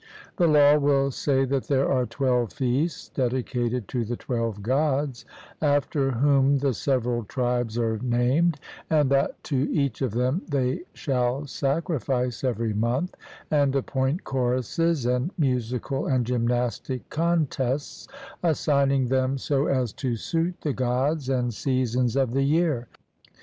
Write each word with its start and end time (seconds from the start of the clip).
The 0.37 0.47
law 0.47 0.77
will 0.79 1.11
say 1.11 1.45
that 1.45 1.65
there 1.67 1.87
are 1.87 2.07
twelve 2.07 2.53
feasts 2.53 3.09
dedicated 3.09 3.87
to 3.89 4.03
the 4.03 4.17
twelve 4.17 4.63
Gods, 4.63 5.25
after 5.61 6.09
whom 6.09 6.57
the 6.57 6.73
several 6.73 7.23
tribes 7.23 7.77
are 7.77 7.99
named; 7.99 8.59
and 8.89 9.11
that 9.11 9.43
to 9.43 9.71
each 9.71 10.01
of 10.01 10.13
them 10.13 10.41
they 10.49 10.85
shall 10.95 11.45
sacrifice 11.45 12.43
every 12.43 12.73
month, 12.73 13.13
and 13.51 13.75
appoint 13.75 14.23
choruses, 14.23 15.05
and 15.05 15.29
musical 15.37 16.07
and 16.07 16.25
gymnastic 16.25 17.07
contests, 17.11 18.07
assigning 18.41 19.07
them 19.09 19.37
so 19.37 19.67
as 19.67 19.93
to 19.93 20.15
suit 20.15 20.61
the 20.61 20.73
Gods 20.73 21.29
and 21.29 21.53
seasons 21.53 22.15
of 22.15 22.31
the 22.31 22.41
year. 22.41 22.87